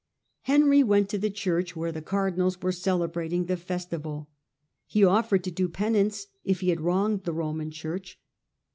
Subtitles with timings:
[0.41, 4.31] Henry went to the church, where the cardinals were celebrating the festival.
[4.87, 8.19] He offered to do penance, if he had wronged the Roman Church.